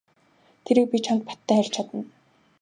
[0.63, 2.01] Тэрийг би чамд баттай хэлж чадна.